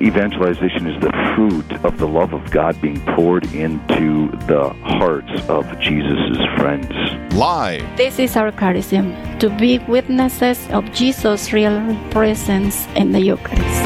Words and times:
Evangelization 0.00 0.86
is 0.86 1.00
the 1.00 1.10
fruit 1.34 1.72
of 1.82 1.96
the 1.96 2.06
love 2.06 2.34
of 2.34 2.50
God 2.50 2.78
being 2.82 3.00
poured 3.16 3.46
into 3.54 4.30
the 4.46 4.68
hearts 4.84 5.32
of 5.48 5.64
Jesus' 5.80 6.36
friends. 6.56 6.92
Live. 7.32 7.82
This 7.96 8.18
is 8.18 8.36
our 8.36 8.52
charism 8.52 9.16
to 9.40 9.48
be 9.48 9.78
witnesses 9.88 10.68
of 10.68 10.84
Jesus' 10.92 11.50
real 11.50 11.96
presence 12.10 12.86
in 12.88 13.12
the 13.12 13.20
Eucharist. 13.20 13.84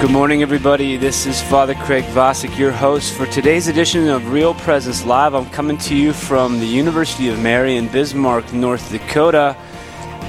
Good 0.00 0.12
morning, 0.12 0.42
everybody. 0.42 0.96
This 0.96 1.26
is 1.26 1.42
Father 1.42 1.74
Craig 1.74 2.04
Vosick, 2.14 2.56
your 2.56 2.70
host 2.70 3.14
for 3.14 3.26
today's 3.26 3.66
edition 3.66 4.06
of 4.06 4.30
Real 4.30 4.54
Presence 4.54 5.04
Live. 5.04 5.34
I'm 5.34 5.50
coming 5.50 5.78
to 5.78 5.96
you 5.96 6.12
from 6.12 6.60
the 6.60 6.66
University 6.66 7.30
of 7.30 7.40
Mary 7.40 7.76
in 7.76 7.88
Bismarck, 7.88 8.52
North 8.52 8.92
Dakota, 8.92 9.56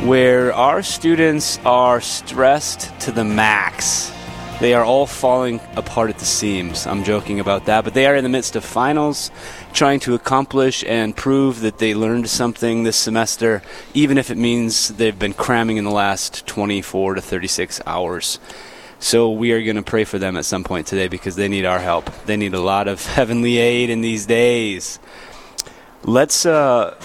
where 0.03 0.53
our 0.53 0.83
students 0.83 1.59
are 1.65 1.99
stressed 1.99 2.97
to 2.99 3.11
the 3.11 3.23
max. 3.23 4.11
They 4.59 4.73
are 4.73 4.85
all 4.85 5.07
falling 5.07 5.59
apart 5.75 6.09
at 6.11 6.19
the 6.19 6.25
seams. 6.25 6.85
I'm 6.85 7.03
joking 7.03 7.39
about 7.39 7.65
that, 7.65 7.83
but 7.83 7.93
they 7.93 8.05
are 8.05 8.15
in 8.15 8.23
the 8.23 8.29
midst 8.29 8.55
of 8.55 8.63
finals, 8.63 9.31
trying 9.73 9.99
to 10.01 10.13
accomplish 10.13 10.83
and 10.83 11.15
prove 11.15 11.61
that 11.61 11.79
they 11.79 11.95
learned 11.95 12.29
something 12.29 12.83
this 12.83 12.95
semester, 12.95 13.63
even 13.93 14.17
if 14.17 14.29
it 14.29 14.37
means 14.37 14.89
they've 14.89 15.17
been 15.17 15.33
cramming 15.33 15.77
in 15.77 15.83
the 15.83 15.91
last 15.91 16.45
24 16.45 17.15
to 17.15 17.21
36 17.21 17.81
hours. 17.85 18.39
So 18.99 19.31
we 19.31 19.51
are 19.51 19.63
going 19.63 19.75
to 19.77 19.83
pray 19.83 20.03
for 20.03 20.19
them 20.19 20.37
at 20.37 20.45
some 20.45 20.63
point 20.63 20.87
today 20.87 21.07
because 21.07 21.35
they 21.35 21.47
need 21.47 21.65
our 21.65 21.79
help. 21.79 22.09
They 22.25 22.37
need 22.37 22.53
a 22.53 22.61
lot 22.61 22.87
of 22.87 23.05
heavenly 23.15 23.57
aid 23.57 23.89
in 23.89 24.01
these 24.01 24.25
days. 24.25 24.99
Let's 26.03 26.45
uh, 26.45 26.99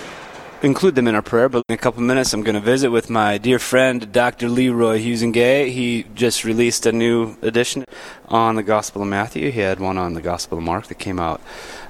include 0.63 0.95
them 0.95 1.09
in 1.09 1.15
our 1.15 1.23
prayer, 1.23 1.49
but 1.49 1.65
in 1.69 1.75
a 1.75 1.79
couple 1.79 2.03
minutes 2.03 2.33
I'm 2.33 2.43
going 2.43 2.55
to 2.55 2.61
visit 2.61 2.91
with 2.91 3.11
my 3.11 3.37
dear 3.37 3.59
friend 3.59 4.13
Dr. 4.13 4.49
Leroy 4.49 5.01
Huizenga. 5.01 5.71
He 5.71 6.05
just 6.15 6.45
released 6.45 6.87
a 6.87 6.93
new 6.93 7.37
edition 7.43 7.85
on 8.29 8.55
the 8.55 8.63
Gospel 8.63 9.03
of 9.03 9.09
Matthew. 9.09 9.51
He 9.51 9.61
had 9.61 9.81
one 9.81 9.99
on 9.99 10.15
the 10.15 10.23
Gospel 10.23 10.59
of 10.59 10.65
Mark 10.65 10.87
that 10.87 10.99
came 10.99 11.19
out 11.19 11.41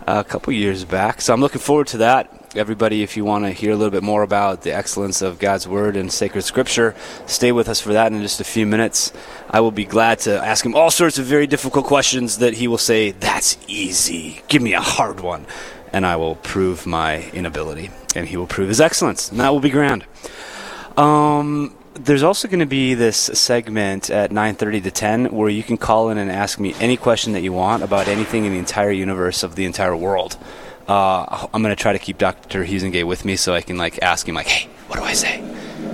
a 0.07 0.25
couple 0.25 0.53
years 0.53 0.85
back. 0.85 1.21
So 1.21 1.35
I'm 1.35 1.41
looking 1.41 1.61
forward 1.61 1.87
to 1.89 1.99
that. 1.99 2.39
Everybody, 2.55 3.03
if 3.03 3.17
you 3.17 3.25
want 3.25 3.45
to 3.45 3.51
hear 3.51 3.73
a 3.73 3.77
little 3.77 3.91
bit 3.91 4.03
more 4.03 4.23
about 4.23 4.63
the 4.63 4.75
excellence 4.75 5.23
of 5.23 5.39
God's 5.39 5.67
Word 5.67 5.97
and 5.97 6.13
sacred 6.13 6.43
Scripture, 6.43 6.95
stay 7.27 7.53
with 7.53 7.69
us 7.69 7.81
for 7.81 7.93
that 7.95 8.13
in 8.13 8.21
just 8.21 8.41
a 8.41 8.45
few 8.45 8.67
minutes. 8.67 9.13
I 9.49 9.61
will 9.61 9.71
be 9.71 9.87
glad 9.87 10.19
to 10.21 10.45
ask 10.45 10.65
him 10.65 10.75
all 10.75 10.91
sorts 10.91 11.19
of 11.19 11.25
very 11.25 11.47
difficult 11.47 11.87
questions 11.87 12.39
that 12.39 12.55
he 12.55 12.69
will 12.69 12.79
say, 12.79 13.13
That's 13.13 13.57
easy. 13.69 14.43
Give 14.49 14.61
me 14.61 14.75
a 14.75 14.81
hard 14.81 15.21
one. 15.21 15.47
And 15.93 16.07
I 16.07 16.17
will 16.17 16.37
prove 16.37 16.87
my 16.87 17.31
inability, 17.31 17.91
and 18.17 18.27
he 18.27 18.37
will 18.37 18.47
prove 18.47 18.69
his 18.69 18.81
excellence, 18.81 19.31
and 19.31 19.39
that 19.41 19.51
will 19.51 19.61
be 19.61 19.71
grand. 19.71 20.05
Um, 20.97 21.75
there's 21.95 22.23
also 22.23 22.49
going 22.49 22.61
to 22.61 22.67
be 22.67 22.95
this 22.95 23.17
segment 23.17 24.11
at 24.11 24.31
9:30 24.31 24.83
to 24.85 24.91
10 24.91 25.25
where 25.27 25.49
you 25.49 25.63
can 25.63 25.77
call 25.77 26.11
in 26.11 26.19
and 26.19 26.31
ask 26.31 26.59
me 26.59 26.75
any 26.81 26.97
question 26.97 27.33
that 27.35 27.43
you 27.43 27.53
want 27.53 27.83
about 27.83 28.09
anything 28.09 28.45
in 28.45 28.53
the 28.53 28.59
entire 28.59 28.91
universe 28.91 29.43
of 29.43 29.55
the 29.55 29.65
entire 29.65 29.97
world. 29.97 30.37
Uh, 30.89 31.47
I'm 31.53 31.63
going 31.63 31.75
to 31.75 31.81
try 31.81 31.93
to 31.93 31.99
keep 31.99 32.19
Dr. 32.19 32.65
Huizenga 32.65 33.05
with 33.07 33.25
me 33.25 33.37
so 33.37 33.55
I 33.55 33.61
can 33.61 33.77
like 33.77 34.03
ask 34.03 34.27
him 34.27 34.35
like, 34.35 34.47
"Hey, 34.47 34.69
what 34.89 34.99
do 34.99 35.05
I 35.05 35.13
say? 35.13 35.41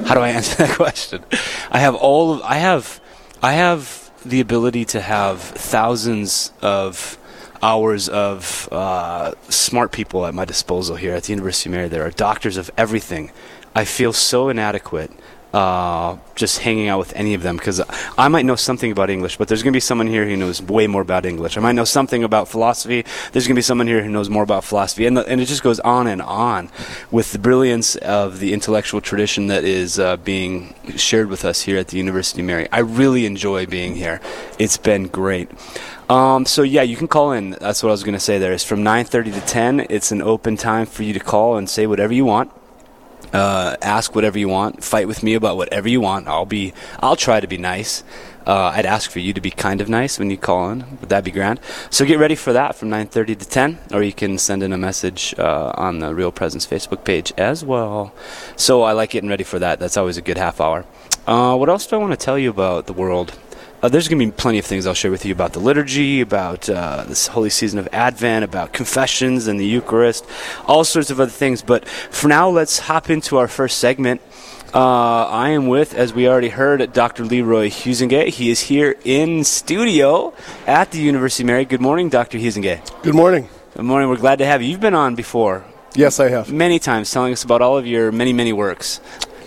How 0.07 0.15
do 0.15 0.21
I 0.21 0.29
answer 0.39 0.67
that 0.67 0.77
question?" 0.77 1.25
I 1.71 1.79
have 1.79 1.95
all 1.95 2.35
of, 2.35 2.43
I 2.43 2.57
have 2.57 3.01
I 3.43 3.53
have 3.53 4.11
the 4.25 4.41
ability 4.41 4.85
to 4.87 5.01
have 5.01 5.41
thousands 5.41 6.53
of 6.63 7.19
hours 7.63 8.09
of 8.09 8.69
uh, 8.73 9.33
smart 9.49 9.93
people 9.93 10.27
at 10.27 10.35
my 10.35 10.45
disposal 10.45 10.97
here 10.97 11.15
at 11.15 11.25
the 11.25 11.33
University 11.33 11.69
of 11.69 11.73
Mary. 11.73 11.89
There 11.89 12.05
are 12.05 12.11
doctors 12.11 12.57
of 12.57 12.71
everything. 12.77 13.31
I 13.75 13.85
feel 13.85 14.13
so 14.13 14.49
inadequate 14.49 15.11
uh, 15.53 16.17
just 16.35 16.59
hanging 16.59 16.89
out 16.89 16.99
with 16.99 17.13
any 17.17 17.35
of 17.35 17.43
them 17.43 17.57
because 17.57 17.81
I 18.19 18.29
might 18.29 18.45
know 18.45 18.57
something 18.57 18.93
about 18.93 19.09
English, 19.09 19.39
but 19.39 19.49
there's 19.49 19.63
going 19.63 19.73
to 19.73 19.77
be 19.77 19.81
someone 19.81 20.07
here 20.07 20.27
who 20.27 20.37
knows 20.37 20.61
way 20.61 20.87
more 20.87 21.03
about 21.03 21.25
English. 21.25 21.57
I 21.57 21.61
might 21.61 21.73
know 21.73 21.85
something 21.85 22.23
about 22.23 22.49
philosophy. 22.49 23.05
There's 23.33 23.47
going 23.47 23.55
to 23.55 23.59
be 23.59 23.63
someone 23.63 23.87
here 23.87 24.03
who 24.03 24.11
knows 24.11 24.29
more 24.29 24.43
about 24.43 24.65
philosophy, 24.65 25.07
and 25.07 25.17
the, 25.17 25.27
and 25.27 25.41
it 25.41 25.47
just 25.47 25.63
goes 25.63 25.81
on 25.81 26.07
and 26.07 26.21
on 26.21 26.71
with 27.11 27.33
the 27.33 27.39
brilliance 27.39 27.97
of 27.97 28.41
the 28.41 28.53
intellectual 28.53 29.01
tradition 29.01 29.47
that 29.47 29.65
is 29.65 29.99
uh, 29.99 30.19
being 30.19 30.75
shared 30.97 31.29
with 31.29 31.45
us 31.45 31.63
here 31.63 31.79
at 31.79 31.89
the 31.89 31.97
University 31.97 32.43
of 32.43 32.47
Mary. 32.47 32.69
I 32.71 32.81
really 32.81 33.25
enjoy 33.25 33.67
being 33.67 33.97
here. 33.97 34.21
It's 34.59 34.77
been 34.77 35.09
great. 35.09 35.51
Um, 36.11 36.47
so 36.47 36.63
yeah, 36.63 36.83
you 36.83 36.97
can 36.97 37.09
call 37.09 37.33
in. 37.33 37.51
That's 37.51 37.83
what 37.83 37.91
I 37.91 37.93
was 37.93 38.03
going 38.03 38.15
to 38.15 38.21
say. 38.21 38.39
There 38.39 38.53
is 38.53 38.65
from 38.65 38.83
9:30 38.83 39.33
to 39.35 39.41
10. 39.41 39.87
It's 39.91 40.13
an 40.13 40.23
open 40.23 40.57
time 40.57 40.87
for 40.87 41.03
you 41.03 41.13
to 41.13 41.21
call 41.21 41.57
and 41.57 41.69
say 41.69 41.87
whatever 41.87 42.15
you 42.15 42.25
want. 42.25 42.51
Uh, 43.33 43.77
ask 43.83 44.15
whatever 44.15 44.39
you 44.39 44.49
want. 44.49 44.83
Fight 44.83 45.07
with 45.07 45.23
me 45.23 45.35
about 45.35 45.57
whatever 45.57 45.89
you 45.89 46.01
want. 46.01 46.29
I'll 46.29 46.47
be. 46.47 46.73
I'll 47.01 47.17
try 47.17 47.41
to 47.41 47.47
be 47.47 47.59
nice. 47.59 48.03
Uh, 48.47 48.73
I'd 48.75 48.87
ask 48.87 49.11
for 49.11 49.19
you 49.19 49.35
to 49.35 49.43
be 49.43 49.51
kind 49.51 49.83
of 49.83 49.91
nice 49.91 50.19
when 50.19 50.31
you 50.31 50.39
call 50.39 50.71
in. 50.71 50.99
Would 51.01 51.11
that 51.11 51.23
be 51.23 51.31
grand? 51.31 51.61
So 51.91 52.07
get 52.07 52.19
ready 52.19 52.35
for 52.35 52.55
that 52.55 52.75
from 52.75 52.89
9:30 52.89 53.39
to 53.39 53.47
10, 53.47 53.79
or 53.93 54.03
you 54.03 54.15
can 54.15 54.39
send 54.39 54.63
in 54.63 54.73
a 54.73 54.79
message 54.79 55.35
uh, 55.39 55.73
on 55.75 55.99
the 55.99 56.15
Real 56.15 56.33
Presence 56.33 56.67
Facebook 56.67 57.05
page 57.05 57.31
as 57.37 57.63
well. 57.63 58.15
So 58.57 58.83
I 58.83 58.93
like 58.93 59.11
getting 59.11 59.29
ready 59.29 59.45
for 59.45 59.59
that. 59.59 59.79
That's 59.79 59.99
always 59.99 60.17
a 60.17 60.23
good 60.23 60.39
half 60.39 60.61
hour. 60.61 60.87
Uh, 61.27 61.57
what 61.57 61.69
else 61.69 61.87
do 61.87 61.97
I 61.97 61.99
want 61.99 62.13
to 62.19 62.25
tell 62.25 62.39
you 62.39 62.49
about 62.49 62.87
the 62.87 62.95
world? 62.95 63.39
Uh, 63.81 63.89
there's 63.89 64.09
going 64.09 64.19
to 64.19 64.27
be 64.27 64.33
plenty 64.33 64.59
of 64.59 64.67
things 64.67 64.89
I'll 64.89 64.95
share 64.95 65.13
with 65.13 65.25
you 65.25 65.33
about 65.33 65.53
the 65.53 65.61
liturgy, 65.61 66.21
about 66.21 66.69
uh, 66.69 67.05
this 67.07 67.29
holy 67.29 67.51
season 67.51 67.79
of 67.79 67.89
Advent, 67.93 68.45
about 68.45 68.73
confessions 68.73 69.47
and 69.47 69.61
the 69.61 69.67
Eucharist, 69.67 70.27
all 70.67 70.83
sorts 70.83 71.11
of 71.11 71.21
other 71.21 71.31
things. 71.31 71.63
But 71.63 71.87
for 71.87 72.27
now, 72.27 72.49
let's 72.49 72.81
hop 72.81 73.09
into 73.09 73.37
our 73.37 73.47
first 73.47 73.79
segment. 73.79 74.21
Uh, 74.75 75.27
I 75.27 75.51
am 75.51 75.69
with, 75.69 75.95
as 75.95 76.13
we 76.13 76.29
already 76.29 76.49
heard, 76.49 76.93
Dr. 76.93 77.25
Leroy 77.25 77.69
Huizenga. 77.69 78.27
He 78.27 78.51
is 78.51 78.63
here 78.63 78.97
in 79.05 79.45
studio 79.45 80.35
at 80.67 80.91
the 80.91 80.99
University 80.99 81.45
of 81.45 81.47
Mary. 81.47 81.65
Good 81.65 81.81
morning, 81.81 82.09
Dr. 82.09 82.37
Huizenga. 82.37 82.81
Good 83.03 83.15
morning. 83.15 83.49
Good 83.77 83.85
morning. 83.85 84.09
We're 84.09 84.17
glad 84.17 84.41
to 84.41 84.47
have 84.47 84.61
you. 84.61 84.71
You've 84.71 84.81
been 84.81 84.95
on 84.95 85.15
before. 85.15 85.65
Yes, 85.95 86.19
I 86.19 86.31
have. 86.31 86.53
Many 86.53 86.81
times 86.81 87.13
telling 87.13 87.33
us 87.33 87.45
about 87.45 87.63
all 87.63 87.79
of 87.79 87.87
your 87.87 88.11
many, 88.11 88.33
many 88.33 88.53
works, 88.53 89.01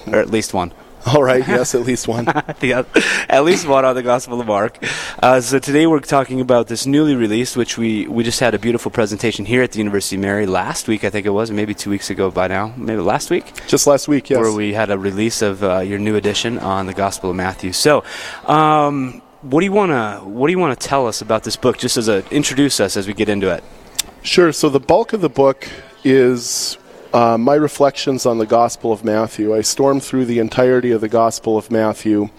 or 0.07 0.15
at 0.19 0.29
least 0.29 0.53
one. 0.53 0.73
All 1.07 1.23
right, 1.23 1.47
yes, 1.47 1.73
at 1.73 1.81
least 1.81 2.07
one. 2.07 2.27
at 2.27 3.43
least 3.43 3.67
one 3.67 3.85
on 3.85 3.95
the 3.95 4.03
Gospel 4.03 4.39
of 4.39 4.45
Mark. 4.45 4.77
Uh, 5.21 5.41
so 5.41 5.57
today 5.57 5.87
we're 5.87 5.99
talking 5.99 6.39
about 6.39 6.67
this 6.67 6.85
newly 6.85 7.15
released, 7.15 7.57
which 7.57 7.75
we, 7.75 8.07
we 8.07 8.23
just 8.23 8.39
had 8.39 8.53
a 8.53 8.59
beautiful 8.59 8.91
presentation 8.91 9.45
here 9.45 9.63
at 9.63 9.71
the 9.71 9.79
University 9.79 10.15
of 10.15 10.21
Mary 10.21 10.45
last 10.45 10.87
week, 10.87 11.03
I 11.03 11.09
think 11.09 11.25
it 11.25 11.31
was, 11.31 11.49
maybe 11.49 11.73
two 11.73 11.89
weeks 11.89 12.11
ago 12.11 12.29
by 12.29 12.47
now, 12.47 12.73
maybe 12.77 13.01
last 13.01 13.31
week? 13.31 13.51
Just 13.65 13.87
last 13.87 14.07
week, 14.07 14.29
yes. 14.29 14.39
Where 14.39 14.51
we 14.51 14.73
had 14.73 14.91
a 14.91 14.97
release 14.97 15.41
of 15.41 15.63
uh, 15.63 15.79
your 15.79 15.97
new 15.97 16.15
edition 16.15 16.59
on 16.59 16.85
the 16.85 16.93
Gospel 16.93 17.31
of 17.31 17.35
Matthew. 17.35 17.71
So, 17.71 18.03
um, 18.45 19.23
what 19.41 19.61
do 19.61 19.65
you 19.65 19.71
want 19.71 19.91
to 19.91 20.23
what 20.23 20.47
do 20.47 20.51
you 20.51 20.59
want 20.59 20.79
to 20.79 20.87
tell 20.87 21.07
us 21.07 21.21
about 21.21 21.43
this 21.43 21.55
book? 21.55 21.79
Just 21.79 21.97
as 21.97 22.07
a 22.07 22.23
introduce 22.29 22.79
us 22.79 22.95
as 22.95 23.07
we 23.07 23.15
get 23.15 23.27
into 23.27 23.51
it. 23.51 23.63
Sure. 24.21 24.51
So 24.53 24.69
the 24.69 24.79
bulk 24.79 25.13
of 25.13 25.21
the 25.21 25.29
book 25.29 25.67
is 26.03 26.77
uh, 27.13 27.37
my 27.37 27.55
reflections 27.55 28.25
on 28.25 28.37
the 28.37 28.45
Gospel 28.45 28.93
of 28.93 29.03
Matthew. 29.03 29.53
I 29.53 29.61
stormed 29.61 30.03
through 30.03 30.25
the 30.25 30.39
entirety 30.39 30.91
of 30.91 31.01
the 31.01 31.09
Gospel 31.09 31.57
of 31.57 31.69
Matthew 31.69 32.29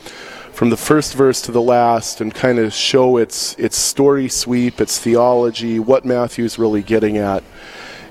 from 0.52 0.70
the 0.70 0.76
first 0.76 1.14
verse 1.14 1.42
to 1.42 1.52
the 1.52 1.60
last 1.60 2.20
and 2.20 2.34
kind 2.34 2.58
of 2.58 2.72
show 2.72 3.16
its 3.16 3.54
its 3.54 3.76
story 3.76 4.28
sweep, 4.28 4.80
its 4.80 4.98
theology, 4.98 5.78
what 5.78 6.04
Matthew's 6.04 6.58
really 6.58 6.82
getting 6.82 7.18
at. 7.18 7.42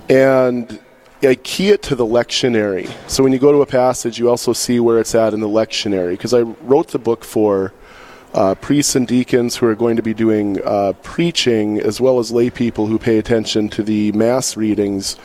And 0.09 0.79
I 1.23 1.35
key 1.35 1.69
it 1.69 1.81
to 1.83 1.95
the 1.95 2.05
lectionary. 2.05 2.91
So 3.09 3.23
when 3.23 3.31
you 3.31 3.39
go 3.39 3.51
to 3.51 3.61
a 3.61 3.65
passage, 3.65 4.19
you 4.19 4.29
also 4.29 4.53
see 4.53 4.79
where 4.79 4.99
it's 4.99 5.15
at 5.15 5.33
in 5.33 5.39
the 5.39 5.47
lectionary. 5.47 6.11
Because 6.11 6.33
I 6.33 6.41
wrote 6.41 6.89
the 6.89 6.99
book 6.99 7.23
for 7.23 7.73
uh, 8.33 8.55
priests 8.55 8.95
and 8.95 9.07
deacons 9.07 9.57
who 9.57 9.67
are 9.67 9.75
going 9.75 9.95
to 9.97 10.03
be 10.03 10.13
doing 10.13 10.59
uh, 10.63 10.93
preaching, 11.03 11.79
as 11.79 11.99
well 11.99 12.17
as 12.19 12.31
lay 12.31 12.49
people 12.49 12.87
who 12.87 12.97
pay 12.97 13.17
attention 13.17 13.69
to 13.69 13.83
the 13.83 14.11
mass 14.13 14.55
readings 14.57 15.17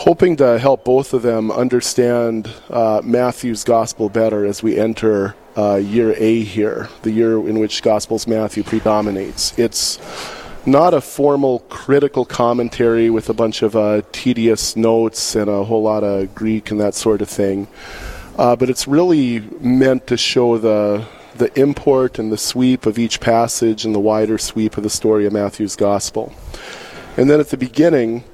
hoping 0.00 0.34
to 0.34 0.58
help 0.58 0.82
both 0.82 1.12
of 1.12 1.20
them 1.20 1.50
understand 1.50 2.50
uh, 2.70 3.02
Matthew's 3.04 3.64
gospel 3.64 4.08
better 4.08 4.46
as 4.46 4.62
we 4.62 4.78
enter 4.78 5.34
uh, 5.58 5.74
year 5.74 6.14
A 6.16 6.40
here, 6.40 6.88
the 7.02 7.10
year 7.10 7.32
in 7.46 7.58
which 7.58 7.82
Gospels 7.82 8.26
Matthew 8.26 8.62
predominates. 8.62 9.58
It's 9.58 9.98
not 10.64 10.94
a 10.94 11.02
formal 11.02 11.58
critical 11.68 12.24
commentary 12.24 13.10
with 13.10 13.28
a 13.28 13.34
bunch 13.34 13.60
of 13.60 13.76
uh, 13.76 14.00
tedious 14.10 14.74
notes 14.74 15.36
and 15.36 15.50
a 15.50 15.64
whole 15.64 15.82
lot 15.82 16.02
of 16.02 16.34
Greek 16.34 16.70
and 16.70 16.80
that 16.80 16.94
sort 16.94 17.20
of 17.20 17.28
thing, 17.28 17.68
uh, 18.38 18.56
but 18.56 18.70
it's 18.70 18.88
really 18.88 19.40
meant 19.60 20.06
to 20.06 20.16
show 20.16 20.56
the 20.56 21.04
the 21.34 21.60
import 21.60 22.18
and 22.18 22.32
the 22.32 22.38
sweep 22.38 22.86
of 22.86 22.98
each 22.98 23.20
passage 23.20 23.84
and 23.84 23.94
the 23.94 24.00
wider 24.00 24.38
sweep 24.38 24.78
of 24.78 24.82
the 24.82 24.90
story 24.90 25.26
of 25.26 25.32
Matthew's 25.32 25.76
gospel. 25.76 26.32
And 27.16 27.28
then 27.28 27.38
at 27.38 27.48
the 27.48 27.56
beginning, 27.56 28.24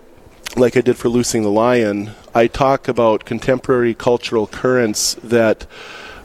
like 0.54 0.76
I 0.76 0.80
did 0.80 0.96
for 0.96 1.08
Loosing 1.08 1.42
the 1.42 1.50
Lion, 1.50 2.10
I 2.34 2.46
talk 2.46 2.88
about 2.88 3.24
contemporary 3.24 3.94
cultural 3.94 4.46
currents 4.46 5.14
that 5.22 5.66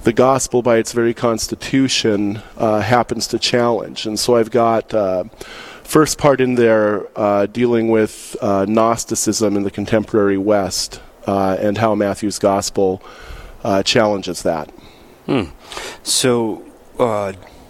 the 0.04 0.14
gospel, 0.14 0.62
by 0.62 0.78
its 0.78 0.94
very 0.94 1.14
constitution, 1.14 2.42
uh, 2.58 2.82
happens 2.82 3.28
to 3.28 3.40
challenge. 3.40 4.06
And 4.06 4.20
so 4.20 4.36
I've 4.36 4.52
got 4.52 4.94
uh, 4.94 5.26
first 5.84 6.18
part 6.18 6.42
in 6.42 6.56
there 6.56 7.08
uh, 7.18 7.46
dealing 7.46 7.90
with 7.90 8.36
uh, 8.42 8.66
Gnosticism 8.66 9.56
in 9.56 9.64
the 9.64 9.72
contemporary 9.72 10.38
West 10.38 11.02
uh, 11.28 11.58
and 11.60 11.78
how 11.78 11.96
Matthew's 11.96 12.40
gospel 12.40 13.02
uh, 13.64 13.84
challenges 13.84 14.44
that. 14.44 14.70
Hmm. 15.26 15.44
So, 16.04 16.66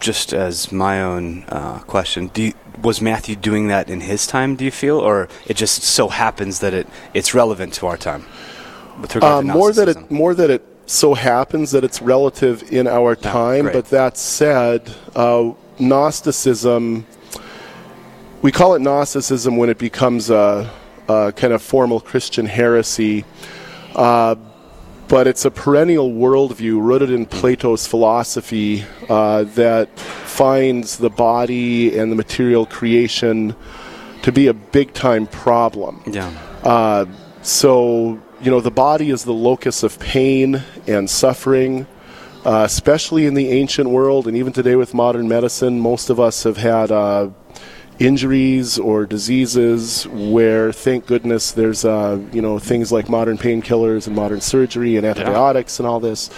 just 0.02 0.34
as 0.34 0.72
my 0.72 1.02
own 1.02 1.44
question, 1.88 2.30
you, 2.36 2.54
was 2.82 3.02
Matthew 3.02 3.36
doing 3.36 3.68
that 3.68 3.90
in 3.90 4.02
his 4.02 4.28
time? 4.28 4.56
Do 4.56 4.66
you 4.66 4.72
feel, 4.72 5.00
or 5.00 5.30
it 5.46 5.56
just 5.56 5.84
so 5.84 6.10
happens 6.10 6.60
that 6.60 6.74
it 6.74 6.88
it's 7.14 7.34
relevant 7.34 7.74
to 7.76 7.88
our 7.88 7.98
time? 7.98 8.26
To 9.10 9.42
more 9.44 9.72
that 9.72 9.88
it 9.88 10.12
more 10.12 10.34
that 10.34 10.50
it 10.50 10.64
so 10.86 11.14
happens 11.14 11.72
that 11.72 11.84
it's 11.84 12.02
relative 12.02 12.72
in 12.72 12.88
our 12.88 13.16
time. 13.16 13.66
but 13.74 13.86
that 13.88 14.18
said, 14.18 14.94
uh, 15.16 15.52
Gnosticism, 15.80 17.06
we 18.42 18.52
call 18.52 18.76
it 18.76 18.80
Gnosticism 18.80 19.56
when 19.58 19.70
it 19.70 19.78
becomes 19.78 20.30
a, 20.30 20.70
a 21.08 21.32
kind 21.36 21.54
of 21.54 21.62
formal 21.62 22.02
Christian 22.02 22.46
heresy. 22.46 23.24
Uh, 23.96 24.36
but 25.12 25.28
it's 25.28 25.44
a 25.44 25.52
perennial 25.52 26.10
worldview 26.10 26.82
rooted 26.82 27.12
in 27.12 27.26
Plato's 27.26 27.86
philosophy 27.86 28.86
uh, 29.10 29.44
that 29.44 30.00
finds 30.00 30.98
the 30.98 31.10
body 31.10 31.98
and 31.98 32.10
the 32.10 32.16
material 32.16 32.66
creation 32.66 33.54
to 34.22 34.32
be 34.32 34.48
a 34.48 34.54
big 34.54 34.94
time 34.94 35.28
problem. 35.28 36.02
Yeah. 36.08 36.30
Uh, 36.64 37.06
so 37.42 38.22
you 38.42 38.50
know, 38.50 38.62
the 38.62 38.72
body 38.72 39.10
is 39.10 39.26
the 39.26 39.34
locus 39.34 39.84
of 39.84 40.00
pain 40.00 40.64
and 40.88 41.10
suffering, 41.10 41.86
uh, 42.46 42.64
especially 42.66 43.26
in 43.26 43.34
the 43.34 43.50
ancient 43.50 43.90
world, 43.90 44.28
and 44.28 44.38
even 44.38 44.54
today 44.54 44.78
with 44.78 44.94
modern 44.94 45.28
medicine. 45.28 45.78
Most 45.78 46.10
of 46.10 46.22
us 46.22 46.44
have 46.44 46.56
had 46.56 46.90
uh, 46.90 47.32
injuries 48.00 48.80
or 48.80 49.06
diseases 49.06 50.08
where, 50.08 50.72
thank 50.72 51.06
goodness, 51.06 51.52
there's 51.52 51.86
uh, 51.86 52.20
you 52.32 52.42
know 52.42 52.60
things 52.60 52.92
like 52.92 53.10
modern 53.10 53.38
painkillers 53.38 54.08
and 54.08 54.16
modern 54.16 54.42
surgery 54.42 54.98
and 54.98 55.06
antibiotics 55.06 55.78
yeah. 55.78 55.84
and 55.84 55.92
all 55.92 56.00
this. 56.00 56.30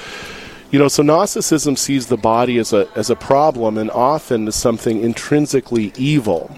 You 0.72 0.80
know, 0.80 0.88
so 0.88 1.04
Gnosticism 1.04 1.76
sees 1.76 2.08
the 2.08 2.18
body 2.18 2.58
as 2.58 2.74
a 2.74 2.90
as 2.96 3.10
a 3.10 3.16
problem 3.16 3.78
and 3.78 3.92
often 3.92 4.48
as 4.48 4.56
something 4.56 5.02
intrinsically 5.02 5.94
evil. 5.96 6.50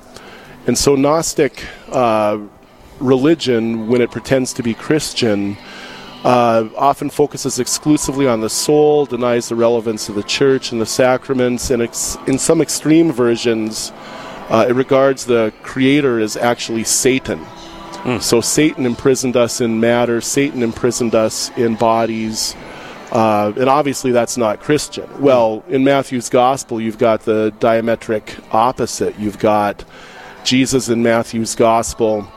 And 0.67 0.77
so 0.77 0.95
Gnostic 0.95 1.63
uh, 1.91 2.39
religion, 2.99 3.87
when 3.87 4.01
it 4.01 4.09
pretends 4.11 4.53
to 4.53 4.63
be 4.63 4.73
Christian, 4.73 5.57
uh, 6.23 6.67
often 6.75 7.09
focuses 7.11 7.59
exclusively 7.59 8.27
on 8.27 8.41
the 8.41 8.49
soul, 8.49 9.05
denies 9.05 9.47
the 9.47 9.55
relevance 9.55 10.09
of 10.09 10.15
the 10.15 10.23
church 10.23 10.71
and 10.71 10.81
the 10.81 10.85
sacraments, 10.85 11.69
and 11.69 11.83
ex- 11.83 12.17
in 12.25 12.39
some 12.39 12.61
extreme 12.61 13.11
versions, 13.11 13.91
uh, 14.49 14.65
it 14.67 14.73
regards 14.73 15.25
the 15.25 15.53
creator 15.63 16.19
as 16.19 16.37
actually 16.37 16.83
Satan. 16.83 17.39
Mm. 18.03 18.21
So 18.21 18.41
Satan 18.41 18.85
imprisoned 18.85 19.35
us 19.35 19.61
in 19.61 19.79
matter, 19.79 20.21
Satan 20.21 20.61
imprisoned 20.61 21.15
us 21.15 21.49
in 21.57 21.75
bodies. 21.75 22.55
Uh, 23.11 23.53
and 23.55 23.69
obviously, 23.69 24.11
that's 24.11 24.35
not 24.35 24.59
Christian. 24.59 25.07
Well, 25.21 25.63
in 25.69 25.83
Matthew's 25.83 26.27
gospel, 26.27 26.81
you've 26.81 26.97
got 26.97 27.21
the 27.21 27.53
diametric 27.59 28.43
opposite. 28.51 29.17
You've 29.17 29.39
got 29.39 29.85
Jesus 30.43 30.89
in 30.89 31.01
Matthew's 31.01 31.55
gospel 31.55 32.27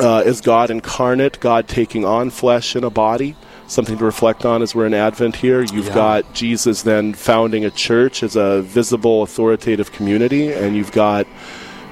uh, 0.00 0.22
is 0.24 0.40
God 0.40 0.70
incarnate, 0.70 1.40
God 1.40 1.68
taking 1.68 2.04
on 2.04 2.30
flesh 2.30 2.74
in 2.74 2.84
a 2.84 2.90
body. 2.90 3.36
Something 3.68 3.98
to 3.98 4.04
reflect 4.04 4.44
on 4.44 4.62
as 4.62 4.74
we're 4.74 4.86
in 4.86 4.94
Advent 4.94 5.36
here. 5.36 5.62
You've 5.62 5.86
yeah. 5.86 5.94
got 5.94 6.34
Jesus 6.34 6.82
then 6.82 7.14
founding 7.14 7.64
a 7.64 7.70
church 7.70 8.22
as 8.22 8.34
a 8.34 8.62
visible, 8.62 9.22
authoritative 9.22 9.92
community, 9.92 10.52
and 10.52 10.74
you've 10.74 10.92
got 10.92 11.26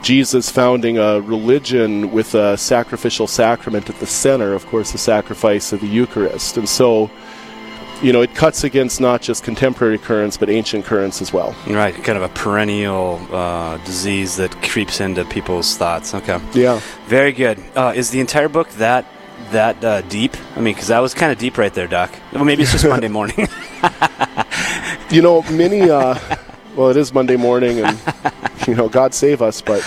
Jesus 0.02 0.50
founding 0.50 0.98
a 0.98 1.20
religion 1.20 2.12
with 2.12 2.34
a 2.34 2.56
sacrificial 2.56 3.26
sacrament 3.26 3.90
at 3.90 4.00
the 4.00 4.06
center, 4.06 4.54
of 4.54 4.66
course, 4.66 4.92
the 4.92 4.98
sacrifice 4.98 5.72
of 5.72 5.80
the 5.80 5.86
Eucharist. 5.86 6.56
And 6.56 6.68
so 6.68 7.10
you 8.02 8.12
know, 8.12 8.20
it 8.20 8.34
cuts 8.34 8.64
against 8.64 9.00
not 9.00 9.22
just 9.22 9.42
contemporary 9.42 9.98
currents, 9.98 10.36
but 10.36 10.50
ancient 10.50 10.84
currents 10.84 11.22
as 11.22 11.32
well. 11.32 11.56
Right, 11.66 11.94
kind 11.94 12.18
of 12.18 12.22
a 12.22 12.28
perennial 12.28 13.20
uh, 13.32 13.78
disease 13.78 14.36
that 14.36 14.50
creeps 14.62 15.00
into 15.00 15.24
people's 15.24 15.76
thoughts. 15.76 16.14
Okay. 16.14 16.40
Yeah. 16.52 16.80
Very 17.06 17.32
good. 17.32 17.62
Uh, 17.74 17.92
is 17.96 18.10
the 18.10 18.20
entire 18.20 18.48
book 18.48 18.68
that 18.72 19.06
that 19.52 19.82
uh, 19.84 20.00
deep? 20.02 20.36
I 20.54 20.60
mean, 20.60 20.74
because 20.74 20.88
that 20.88 20.98
was 21.00 21.14
kind 21.14 21.32
of 21.32 21.38
deep 21.38 21.58
right 21.58 21.72
there, 21.72 21.86
Doc. 21.86 22.12
Well, 22.32 22.44
maybe 22.44 22.62
it's 22.62 22.72
just 22.72 22.84
Monday 22.88 23.08
morning. 23.08 23.48
you 25.10 25.22
know, 25.22 25.42
many. 25.50 25.90
Uh, 25.90 26.18
well, 26.76 26.90
it 26.90 26.96
is 26.96 27.12
Monday 27.12 27.36
morning, 27.36 27.80
and 27.80 27.98
you 28.66 28.74
know, 28.74 28.88
God 28.88 29.14
save 29.14 29.40
us, 29.42 29.62
but 29.62 29.82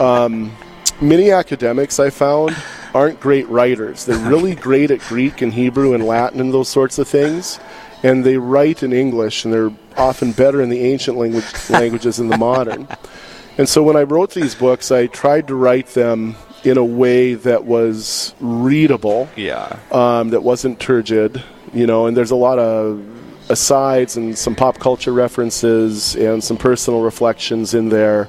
um, 0.00 0.54
many 1.00 1.30
academics 1.30 1.98
I 1.98 2.10
found 2.10 2.54
aren't 2.94 3.20
great 3.20 3.48
writers. 3.48 4.04
They're 4.04 4.28
really 4.28 4.54
great 4.68 4.90
at 4.90 5.00
Greek 5.00 5.42
and 5.42 5.52
Hebrew 5.52 5.94
and 5.94 6.04
Latin 6.06 6.40
and 6.40 6.52
those 6.52 6.68
sorts 6.68 6.98
of 6.98 7.08
things, 7.08 7.58
and 8.02 8.24
they 8.24 8.36
write 8.36 8.82
in 8.82 8.92
English, 8.92 9.44
and 9.44 9.52
they're 9.52 9.72
often 9.96 10.32
better 10.32 10.60
in 10.62 10.68
the 10.68 10.80
ancient 10.80 11.16
language, 11.16 11.44
languages 11.70 12.16
than 12.18 12.28
the 12.28 12.38
modern. 12.38 12.88
And 13.56 13.68
so 13.68 13.82
when 13.82 13.96
I 13.96 14.02
wrote 14.02 14.34
these 14.34 14.54
books, 14.54 14.90
I 14.90 15.06
tried 15.06 15.48
to 15.48 15.54
write 15.54 15.88
them 15.88 16.36
in 16.64 16.78
a 16.78 16.84
way 16.84 17.34
that 17.34 17.64
was 17.64 18.34
readable. 18.40 19.28
Yeah. 19.36 19.78
Um, 19.92 20.30
that 20.30 20.42
wasn't 20.42 20.80
turgid, 20.80 21.42
you 21.72 21.86
know, 21.86 22.06
and 22.06 22.16
there's 22.16 22.30
a 22.30 22.36
lot 22.36 22.58
of 22.58 23.04
asides 23.50 24.16
and 24.16 24.36
some 24.36 24.54
pop 24.54 24.78
culture 24.78 25.12
references 25.12 26.16
and 26.16 26.42
some 26.42 26.56
personal 26.56 27.02
reflections 27.02 27.74
in 27.74 27.90
there 27.90 28.28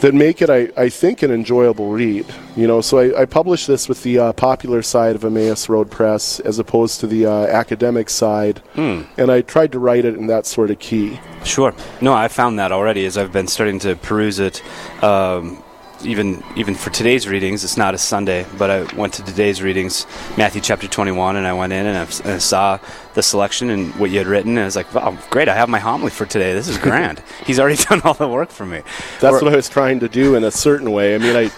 that 0.00 0.14
make 0.14 0.40
it, 0.40 0.48
I, 0.48 0.70
I 0.76 0.88
think, 0.88 1.22
an 1.22 1.30
enjoyable 1.30 1.90
read. 1.90 2.24
You 2.56 2.66
know, 2.66 2.80
so 2.80 2.98
I, 2.98 3.22
I 3.22 3.24
published 3.24 3.66
this 3.66 3.88
with 3.88 4.02
the 4.02 4.18
uh, 4.18 4.32
popular 4.32 4.80
side 4.82 5.16
of 5.16 5.24
Emmaus 5.24 5.68
Road 5.68 5.90
Press 5.90 6.40
as 6.40 6.58
opposed 6.58 7.00
to 7.00 7.06
the 7.06 7.26
uh, 7.26 7.46
academic 7.46 8.08
side, 8.08 8.62
mm. 8.74 9.06
and 9.16 9.30
I 9.30 9.42
tried 9.42 9.72
to 9.72 9.78
write 9.78 10.04
it 10.04 10.14
in 10.14 10.28
that 10.28 10.46
sort 10.46 10.70
of 10.70 10.78
key. 10.78 11.18
Sure. 11.44 11.74
No, 12.00 12.14
I 12.14 12.28
found 12.28 12.58
that 12.58 12.72
already 12.72 13.06
as 13.06 13.18
I've 13.18 13.32
been 13.32 13.48
starting 13.48 13.80
to 13.80 13.96
peruse 13.96 14.38
it. 14.38 14.62
Um, 15.02 15.62
even 16.02 16.42
even 16.56 16.74
for 16.74 16.90
today's 16.90 17.28
readings, 17.28 17.64
it's 17.64 17.76
not 17.76 17.94
a 17.94 17.98
Sunday, 17.98 18.46
but 18.56 18.70
I 18.70 18.82
went 18.94 19.14
to 19.14 19.24
today's 19.24 19.62
readings, 19.62 20.06
Matthew 20.36 20.60
chapter 20.60 20.88
21, 20.88 21.36
and 21.36 21.46
I 21.46 21.52
went 21.52 21.72
in 21.72 21.86
and 21.86 21.96
I, 21.96 22.02
and 22.24 22.32
I 22.34 22.38
saw 22.38 22.78
the 23.14 23.22
selection 23.22 23.70
and 23.70 23.94
what 23.96 24.10
you 24.10 24.18
had 24.18 24.26
written, 24.26 24.52
and 24.52 24.60
I 24.60 24.64
was 24.64 24.76
like, 24.76 24.92
"Wow, 24.94 25.16
great! 25.30 25.48
I 25.48 25.54
have 25.54 25.68
my 25.68 25.78
homily 25.78 26.10
for 26.10 26.26
today. 26.26 26.54
This 26.54 26.68
is 26.68 26.78
grand. 26.78 27.22
He's 27.46 27.58
already 27.58 27.82
done 27.88 28.00
all 28.04 28.14
the 28.14 28.28
work 28.28 28.50
for 28.50 28.66
me." 28.66 28.82
That's 29.20 29.36
or, 29.36 29.44
what 29.44 29.52
I 29.52 29.56
was 29.56 29.68
trying 29.68 30.00
to 30.00 30.08
do 30.08 30.34
in 30.34 30.44
a 30.44 30.50
certain 30.50 30.92
way. 30.92 31.14
I 31.14 31.18
mean, 31.18 31.36
I 31.36 31.50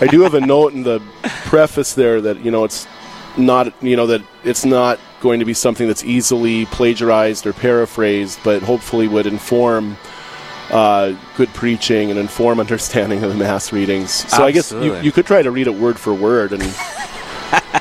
I 0.00 0.06
do 0.06 0.20
have 0.22 0.34
a 0.34 0.40
note 0.40 0.74
in 0.74 0.82
the 0.82 1.00
preface 1.46 1.94
there 1.94 2.20
that 2.20 2.44
you 2.44 2.50
know 2.50 2.64
it's 2.64 2.86
not 3.36 3.72
you 3.82 3.96
know 3.96 4.06
that 4.06 4.22
it's 4.44 4.64
not 4.64 4.98
going 5.20 5.40
to 5.40 5.44
be 5.44 5.54
something 5.54 5.86
that's 5.86 6.04
easily 6.04 6.66
plagiarized 6.66 7.46
or 7.46 7.52
paraphrased, 7.52 8.38
but 8.44 8.62
hopefully 8.62 9.08
would 9.08 9.26
inform 9.26 9.96
uh, 10.70 11.14
good 11.36 11.48
preaching 11.54 12.10
and 12.10 12.18
inform 12.18 12.60
understanding 12.68 13.22
of 13.22 13.30
the 13.30 13.36
mass 13.36 13.72
readings. 13.72 14.10
So 14.10 14.44
Absolutely. 14.44 14.46
I 14.46 14.52
guess 14.52 14.72
you, 14.72 14.96
you 15.06 15.12
could 15.12 15.26
try 15.26 15.42
to 15.42 15.50
read 15.50 15.66
it 15.66 15.74
word 15.74 15.98
for 15.98 16.14
word 16.14 16.52
and 16.52 16.62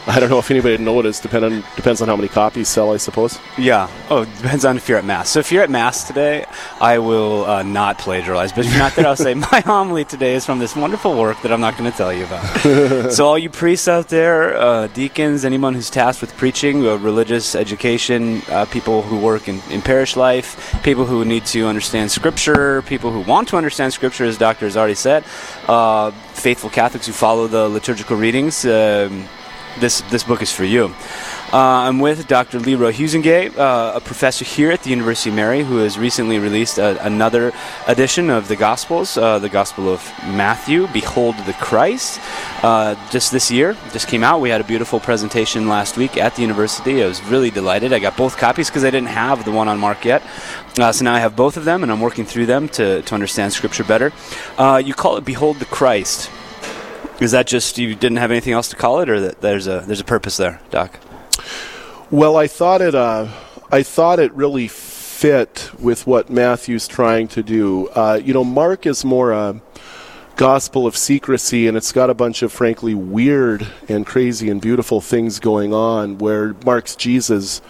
I 0.10 0.22
don't 0.22 0.30
know 0.30 0.40
if 0.40 0.50
anybody 0.50 0.82
noticed. 0.82 1.22
Depend 1.22 1.44
on, 1.44 1.64
depends 1.76 2.02
on 2.02 2.08
how 2.08 2.16
many 2.16 2.30
copies 2.30 2.70
sell, 2.70 2.94
I 2.94 2.98
suppose. 2.98 3.38
Yeah. 3.58 3.90
Oh, 4.10 4.24
depends 4.24 4.64
on 4.64 4.78
if 4.78 4.88
you're 4.88 4.98
at 4.98 5.04
mass. 5.04 5.28
So 5.30 5.40
if 5.40 5.52
you're 5.52 5.64
at 5.64 5.70
mass 5.70 6.08
today, 6.08 6.46
I 6.80 7.00
will 7.00 7.44
uh, 7.44 7.62
not 7.64 7.98
plagiarize. 7.98 8.54
But 8.54 8.66
if 8.66 8.72
you're 8.72 8.80
not 8.80 8.96
there, 8.96 9.06
I'll 9.06 9.18
say 9.18 9.34
my 9.52 9.62
homily 9.66 10.06
today 10.06 10.36
is 10.36 10.46
from 10.46 10.60
this 10.60 10.78
wonderful 10.78 11.20
work 11.20 11.42
that 11.42 11.52
I'm 11.52 11.60
not 11.60 11.78
going 11.78 11.92
to 11.92 11.98
tell 11.98 12.14
you 12.14 12.24
about. 12.24 13.12
so 13.12 13.28
all 13.28 13.38
you 13.38 13.50
priests 13.50 13.90
out 13.90 14.08
there, 14.08 14.56
uh, 14.56 14.88
deacons, 14.88 15.44
anyone 15.44 15.74
who's 15.74 15.90
tasked 15.90 16.22
with 16.22 16.36
preaching, 16.38 16.88
uh, 16.88 16.96
religious 16.96 17.54
education, 17.54 18.42
uh, 18.50 18.64
people 18.64 19.02
who 19.02 19.20
work 19.20 19.50
in, 19.50 19.60
in 19.70 19.82
parish 19.82 20.16
life, 20.16 20.74
people 20.84 21.06
who 21.06 21.26
need 21.26 21.46
to 21.48 21.68
understand 21.68 22.10
Scripture, 22.10 22.82
people 22.84 23.12
who 23.12 23.20
want 23.30 23.50
to 23.50 23.58
understand 23.58 23.92
Scripture, 23.92 24.24
as 24.24 24.38
Doctor 24.38 24.68
has 24.68 24.78
already 24.78 24.96
said, 24.96 25.26
uh, 25.68 26.12
faithful 26.32 26.70
Catholics 26.70 27.08
who 27.08 27.14
follow 27.14 27.48
the 27.48 27.68
liturgical 27.68 28.16
readings. 28.16 28.64
Um, 28.64 29.28
this 29.80 30.02
this 30.10 30.24
book 30.24 30.42
is 30.42 30.52
for 30.52 30.64
you. 30.64 30.94
Uh, 31.54 31.88
I'm 31.88 32.00
with 32.00 32.28
Dr. 32.28 32.60
Leroy 32.60 32.92
Huizenga, 32.92 33.58
uh, 33.58 33.94
a 33.96 34.02
professor 34.02 34.44
here 34.44 34.70
at 34.70 34.84
the 34.84 34.90
University 34.90 35.30
of 35.30 35.38
Mary, 35.38 35.64
who 35.64 35.78
has 35.78 35.98
recently 35.98 36.40
released 36.40 36.78
a, 36.78 37.02
another 37.06 37.54
edition 37.88 38.30
of 38.30 38.50
the 38.50 38.58
Gospels, 38.58 39.16
uh, 39.16 39.40
the 39.40 39.48
Gospel 39.48 39.88
of 39.88 40.04
Matthew, 40.26 40.88
Behold 40.92 41.38
the 41.46 41.54
Christ. 41.54 42.20
Uh, 42.62 42.96
just 43.12 43.32
this 43.32 43.50
year, 43.50 43.78
just 43.94 44.10
came 44.10 44.26
out. 44.26 44.42
We 44.42 44.50
had 44.50 44.60
a 44.60 44.66
beautiful 44.66 45.00
presentation 45.00 45.70
last 45.70 45.96
week 45.96 46.18
at 46.18 46.36
the 46.36 46.42
university. 46.42 47.02
I 47.02 47.08
was 47.08 47.24
really 47.24 47.50
delighted. 47.50 47.94
I 47.94 48.00
got 48.00 48.18
both 48.18 48.36
copies 48.36 48.70
because 48.70 48.84
I 48.84 48.90
didn't 48.90 49.08
have 49.08 49.46
the 49.46 49.52
one 49.52 49.70
on 49.70 49.80
Mark 49.80 50.04
yet. 50.04 50.24
Uh, 50.78 50.92
so 50.92 51.06
now 51.06 51.14
I 51.14 51.20
have 51.20 51.38
both 51.38 51.56
of 51.56 51.64
them, 51.64 51.82
and 51.82 51.90
I'm 51.94 52.02
working 52.02 52.26
through 52.26 52.48
them 52.48 52.68
to, 52.70 53.04
to 53.04 53.14
understand 53.14 53.54
Scripture 53.54 53.86
better. 53.86 54.12
Uh, 54.58 54.82
you 54.84 54.94
call 54.94 55.16
it 55.16 55.24
Behold 55.24 55.60
the 55.60 55.66
Christ. 55.66 56.30
Is 57.20 57.32
that 57.32 57.48
just 57.48 57.80
you 57.80 57.96
didn't 57.96 58.18
have 58.18 58.30
anything 58.30 58.54
else 58.54 58.70
to 58.70 58.76
call 58.76 59.00
it, 59.00 59.10
or 59.10 59.20
that 59.20 59.42
there's 59.42 59.66
a 59.66 59.84
there's 59.88 60.00
a 60.00 60.06
purpose 60.06 60.38
there, 60.38 60.62
Doc? 60.70 61.00
Well, 62.12 62.38
I 62.38 62.48
thought 62.48 62.82
it. 62.82 62.94
Uh, 62.94 63.28
I 63.72 63.82
thought 63.82 64.20
it 64.20 64.32
really 64.34 64.68
fit 64.68 65.72
with 65.80 66.06
what 66.06 66.30
Matthew's 66.30 66.88
trying 66.88 67.28
to 67.30 67.42
do. 67.42 67.88
Uh, 67.90 68.20
you 68.24 68.34
know, 68.34 68.44
Mark 68.44 68.86
is 68.86 69.04
more 69.04 69.32
a 69.32 69.60
gospel 70.36 70.86
of 70.86 70.96
secrecy, 70.96 71.68
and 71.68 71.76
it's 71.76 71.92
got 71.92 72.12
a 72.12 72.14
bunch 72.14 72.44
of 72.44 72.52
frankly 72.52 72.94
weird 72.94 73.66
and 73.90 74.06
crazy 74.06 74.48
and 74.52 74.62
beautiful 74.62 75.02
things 75.02 75.40
going 75.40 75.74
on. 75.74 76.20
Where 76.20 76.56
Mark's 76.66 76.96
Jesus. 76.96 77.62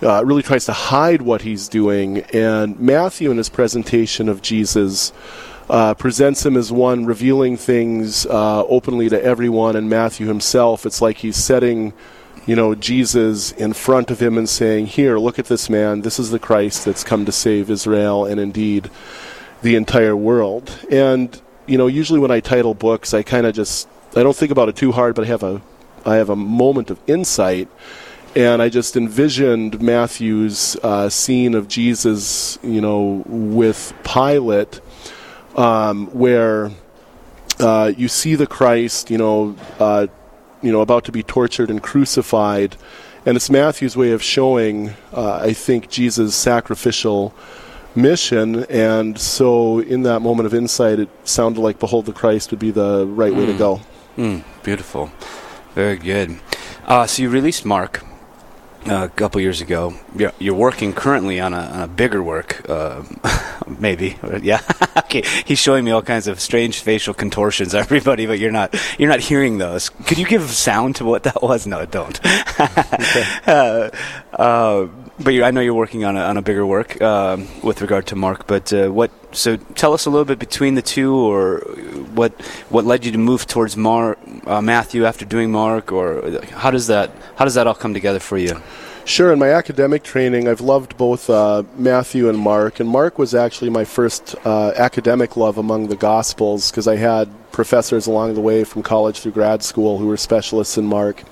Uh, 0.00 0.24
really 0.24 0.44
tries 0.44 0.64
to 0.64 0.72
hide 0.72 1.22
what 1.22 1.42
he's 1.42 1.66
doing, 1.66 2.18
and 2.32 2.78
Matthew, 2.78 3.32
in 3.32 3.36
his 3.36 3.48
presentation 3.48 4.28
of 4.28 4.40
Jesus, 4.40 5.12
uh, 5.68 5.94
presents 5.94 6.44
him 6.44 6.56
as 6.56 6.72
one 6.72 7.04
revealing 7.04 7.56
things 7.56 8.26
uh, 8.26 8.64
openly 8.64 9.08
to 9.08 9.22
everyone, 9.22 9.76
and 9.76 9.88
Matthew 9.88 10.26
himself, 10.26 10.86
it's 10.86 11.02
like 11.02 11.18
he's 11.18 11.36
setting, 11.36 11.92
you 12.46 12.56
know, 12.56 12.74
Jesus 12.74 13.52
in 13.52 13.72
front 13.72 14.10
of 14.10 14.20
him 14.20 14.38
and 14.38 14.48
saying, 14.48 14.86
"Here, 14.86 15.18
look 15.18 15.38
at 15.38 15.46
this 15.46 15.68
man. 15.68 16.02
This 16.02 16.18
is 16.18 16.30
the 16.30 16.38
Christ 16.38 16.84
that's 16.84 17.04
come 17.04 17.24
to 17.24 17.32
save 17.32 17.70
Israel 17.70 18.24
and 18.24 18.40
indeed 18.40 18.90
the 19.62 19.76
entire 19.76 20.16
world." 20.16 20.78
And 20.90 21.40
you 21.66 21.76
know, 21.76 21.86
usually 21.86 22.18
when 22.18 22.30
I 22.30 22.40
title 22.40 22.74
books, 22.74 23.12
I 23.12 23.22
kind 23.22 23.46
of 23.46 23.54
just 23.54 23.88
I 24.16 24.22
don't 24.22 24.36
think 24.36 24.50
about 24.50 24.68
it 24.68 24.76
too 24.76 24.92
hard, 24.92 25.14
but 25.14 25.24
I 25.24 25.28
have 25.28 25.42
a 25.42 25.60
I 26.06 26.16
have 26.16 26.30
a 26.30 26.36
moment 26.36 26.90
of 26.90 26.98
insight 27.06 27.68
and 28.34 28.62
I 28.62 28.68
just 28.68 28.96
envisioned 28.96 29.80
Matthew's 29.80 30.76
uh, 30.82 31.08
scene 31.08 31.54
of 31.54 31.68
Jesus, 31.68 32.58
you 32.62 32.80
know, 32.80 33.22
with 33.26 33.92
Pilate, 34.04 34.80
um, 35.56 36.06
where 36.08 36.70
uh, 37.58 37.92
you 37.96 38.08
see 38.08 38.34
the 38.34 38.46
Christ, 38.46 39.10
you 39.10 39.18
know, 39.18 39.56
uh, 39.78 40.06
you 40.62 40.72
know, 40.72 40.80
about 40.80 41.04
to 41.04 41.12
be 41.12 41.22
tortured 41.22 41.70
and 41.70 41.82
crucified, 41.82 42.76
and 43.26 43.36
it's 43.36 43.50
Matthew's 43.50 43.96
way 43.96 44.12
of 44.12 44.22
showing, 44.22 44.94
uh, 45.12 45.40
I 45.42 45.52
think, 45.52 45.88
Jesus' 45.88 46.34
sacrificial 46.34 47.34
mission. 47.94 48.64
And 48.64 49.18
so, 49.18 49.80
in 49.80 50.02
that 50.02 50.20
moment 50.20 50.46
of 50.46 50.54
insight, 50.54 50.98
it 50.98 51.08
sounded 51.24 51.60
like 51.60 51.78
"Behold 51.78 52.06
the 52.06 52.12
Christ" 52.12 52.50
would 52.50 52.60
be 52.60 52.70
the 52.70 53.06
right 53.06 53.32
mm. 53.32 53.38
way 53.38 53.46
to 53.46 53.52
mm. 53.52 53.58
go. 53.58 53.80
Mm, 54.16 54.44
beautiful, 54.62 55.10
very 55.74 55.96
good. 55.96 56.38
Uh, 56.84 57.06
so 57.06 57.22
you 57.22 57.28
released 57.28 57.64
Mark 57.64 58.02
a 58.86 59.08
couple 59.08 59.40
years 59.40 59.60
ago. 59.60 59.94
You're, 60.16 60.32
you're 60.38 60.54
working 60.54 60.92
currently 60.92 61.40
on 61.40 61.54
a, 61.54 61.60
on 61.60 61.82
a 61.82 61.88
bigger 61.88 62.22
work, 62.22 62.68
uh, 62.68 63.02
maybe. 63.78 64.16
Yeah. 64.42 64.60
okay. 64.98 65.22
He's 65.44 65.58
showing 65.58 65.84
me 65.84 65.90
all 65.90 66.02
kinds 66.02 66.26
of 66.26 66.40
strange 66.40 66.80
facial 66.80 67.14
contortions, 67.14 67.74
everybody, 67.84 68.26
but 68.26 68.38
you're 68.38 68.52
not 68.52 68.74
you're 68.98 69.08
not 69.08 69.20
hearing 69.20 69.58
those. 69.58 69.88
Could 69.88 70.18
you 70.18 70.26
give 70.26 70.42
sound 70.50 70.96
to 70.96 71.04
what 71.04 71.24
that 71.24 71.42
was? 71.42 71.66
No, 71.66 71.84
don't. 71.86 72.20
uh, 73.46 73.90
uh, 74.32 74.86
but 75.20 75.34
I 75.34 75.50
know 75.50 75.60
you're 75.60 75.74
working 75.74 76.04
on 76.04 76.16
a, 76.16 76.20
on 76.20 76.36
a 76.36 76.42
bigger 76.42 76.64
work 76.64 77.00
uh, 77.02 77.38
with 77.62 77.80
regard 77.80 78.06
to 78.08 78.16
Mark. 78.16 78.46
But 78.46 78.72
uh, 78.72 78.88
what? 78.88 79.10
So 79.32 79.56
tell 79.56 79.92
us 79.92 80.06
a 80.06 80.10
little 80.10 80.24
bit 80.24 80.38
between 80.38 80.74
the 80.74 80.82
two, 80.82 81.14
or 81.14 81.58
what 82.14 82.32
what 82.70 82.84
led 82.84 83.04
you 83.04 83.12
to 83.12 83.18
move 83.18 83.46
towards 83.46 83.76
Mar, 83.76 84.16
uh, 84.48 84.62
Matthew 84.62 85.04
after 85.04 85.24
doing 85.24 85.52
Mark, 85.52 85.92
or 85.92 86.40
how 86.50 86.70
does 86.70 86.86
that 86.86 87.10
how 87.36 87.44
does 87.44 87.54
that 87.54 87.66
all 87.66 87.74
come 87.74 87.94
together 87.94 88.18
for 88.20 88.38
you? 88.38 88.60
Sure. 89.04 89.32
In 89.32 89.38
my 89.38 89.50
academic 89.50 90.02
training, 90.02 90.48
I've 90.48 90.60
loved 90.60 90.98
both 90.98 91.30
uh, 91.30 91.62
Matthew 91.76 92.28
and 92.28 92.38
Mark, 92.38 92.78
and 92.78 92.88
Mark 92.88 93.18
was 93.18 93.34
actually 93.34 93.70
my 93.70 93.84
first 93.84 94.34
uh, 94.44 94.72
academic 94.76 95.36
love 95.36 95.56
among 95.56 95.88
the 95.88 95.96
Gospels 95.96 96.70
because 96.70 96.86
I 96.86 96.96
had 96.96 97.28
professors 97.50 98.06
along 98.06 98.34
the 98.34 98.42
way 98.42 98.64
from 98.64 98.82
college 98.82 99.20
through 99.20 99.32
grad 99.32 99.62
school 99.62 99.96
who 99.98 100.06
were 100.06 100.18
specialists 100.18 100.76
in 100.76 100.84
Mark. 100.86 101.24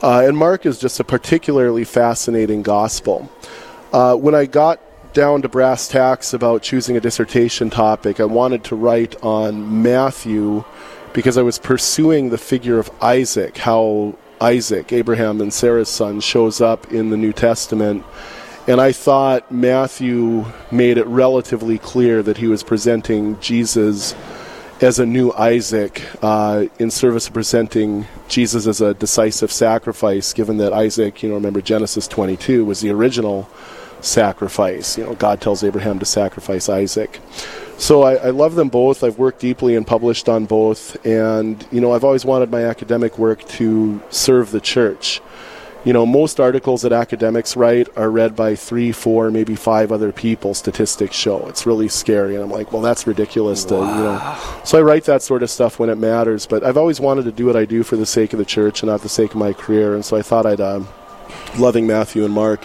Uh, 0.00 0.22
and 0.26 0.36
Mark 0.36 0.64
is 0.64 0.78
just 0.78 1.00
a 1.00 1.04
particularly 1.04 1.84
fascinating 1.84 2.62
gospel. 2.62 3.28
Uh, 3.92 4.14
when 4.14 4.34
I 4.34 4.46
got 4.46 4.80
down 5.12 5.42
to 5.42 5.48
brass 5.48 5.88
tacks 5.88 6.32
about 6.32 6.62
choosing 6.62 6.96
a 6.96 7.00
dissertation 7.00 7.68
topic, 7.68 8.20
I 8.20 8.24
wanted 8.24 8.64
to 8.64 8.76
write 8.76 9.20
on 9.22 9.82
Matthew 9.82 10.64
because 11.12 11.36
I 11.36 11.42
was 11.42 11.58
pursuing 11.58 12.30
the 12.30 12.38
figure 12.38 12.78
of 12.78 12.90
Isaac, 13.00 13.58
how 13.58 14.16
Isaac, 14.40 14.92
Abraham 14.92 15.40
and 15.40 15.52
Sarah's 15.52 15.88
son, 15.88 16.20
shows 16.20 16.60
up 16.60 16.92
in 16.92 17.10
the 17.10 17.16
New 17.16 17.32
Testament. 17.32 18.04
And 18.66 18.80
I 18.80 18.92
thought 18.92 19.50
Matthew 19.50 20.46
made 20.70 20.98
it 20.98 21.06
relatively 21.06 21.78
clear 21.78 22.22
that 22.22 22.38
he 22.38 22.46
was 22.46 22.62
presenting 22.62 23.38
Jesus 23.40 24.14
as 24.80 24.98
a 24.98 25.06
new 25.06 25.32
Isaac 25.32 26.02
uh, 26.22 26.66
in 26.78 26.90
service 26.90 27.28
of 27.28 27.34
presenting 27.34 28.06
Jesus 28.28 28.66
as 28.66 28.80
a 28.80 28.94
decisive 28.94 29.52
sacrifice, 29.52 30.32
given 30.32 30.56
that 30.56 30.72
Isaac, 30.72 31.22
you 31.22 31.28
know, 31.28 31.36
remember 31.36 31.60
Genesis 31.60 32.08
22 32.08 32.64
was 32.64 32.80
the 32.80 32.90
original 32.90 33.48
sacrifice. 34.00 34.98
You 34.98 35.04
know, 35.04 35.14
God 35.14 35.40
tells 35.40 35.62
Abraham 35.62 35.98
to 36.00 36.04
sacrifice 36.04 36.68
Isaac. 36.68 37.20
So 37.82 38.02
I, 38.02 38.14
I 38.14 38.30
love 38.30 38.54
them 38.54 38.68
both. 38.68 39.02
I've 39.02 39.18
worked 39.18 39.40
deeply 39.40 39.74
and 39.74 39.84
published 39.84 40.28
on 40.28 40.46
both. 40.46 41.04
And, 41.04 41.66
you 41.72 41.80
know, 41.80 41.92
I've 41.92 42.04
always 42.04 42.24
wanted 42.24 42.48
my 42.48 42.64
academic 42.64 43.18
work 43.18 43.44
to 43.58 44.00
serve 44.08 44.52
the 44.52 44.60
church 44.60 45.20
you 45.84 45.92
know, 45.92 46.06
most 46.06 46.38
articles 46.38 46.82
that 46.82 46.92
academics 46.92 47.56
write 47.56 47.88
are 47.96 48.10
read 48.10 48.36
by 48.36 48.54
three, 48.54 48.92
four, 48.92 49.30
maybe 49.30 49.56
five 49.56 49.90
other 49.90 50.12
people. 50.12 50.54
Statistics 50.54 51.16
show 51.16 51.46
it's 51.48 51.66
really 51.66 51.88
scary, 51.88 52.34
and 52.34 52.44
I'm 52.44 52.50
like, 52.50 52.72
well, 52.72 52.82
that's 52.82 53.06
ridiculous. 53.06 53.64
To 53.64 53.74
you 53.74 53.80
know, 53.80 54.38
so 54.64 54.78
I 54.78 54.82
write 54.82 55.04
that 55.04 55.22
sort 55.22 55.42
of 55.42 55.50
stuff 55.50 55.78
when 55.78 55.90
it 55.90 55.96
matters. 55.96 56.46
But 56.46 56.62
I've 56.62 56.76
always 56.76 57.00
wanted 57.00 57.24
to 57.24 57.32
do 57.32 57.46
what 57.46 57.56
I 57.56 57.64
do 57.64 57.82
for 57.82 57.96
the 57.96 58.06
sake 58.06 58.32
of 58.32 58.38
the 58.38 58.44
church 58.44 58.82
and 58.82 58.90
not 58.90 59.02
the 59.02 59.08
sake 59.08 59.30
of 59.30 59.36
my 59.36 59.52
career. 59.52 59.94
And 59.94 60.04
so 60.04 60.16
I 60.16 60.22
thought 60.22 60.46
I'd, 60.46 60.60
uh, 60.60 60.82
loving 61.58 61.86
Matthew 61.86 62.24
and 62.24 62.32
Mark, 62.32 62.64